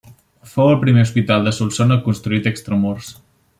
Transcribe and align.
Fou 0.53 0.69
el 0.75 0.79
primer 0.85 1.03
hospital 1.09 1.45
de 1.49 1.53
Solsona 1.59 2.01
construït 2.09 2.51
extramurs. 2.55 3.15